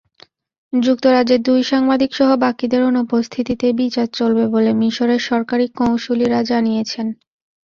যুক্তরাজ্যের 0.73 1.41
দুই 1.41 1.61
সাংবাদিকসহ 1.63 2.29
বাকিদের 2.37 2.81
অনুপস্থিতিতে 2.83 3.67
বিচার 3.81 4.07
চলবে 4.13 4.45
বলে 4.47 4.71
মিসরের 4.81 5.21
সরকারি 5.29 5.65
কৌঁসুলিরা 5.77 6.39
জানিয়েছেন। 6.43 7.07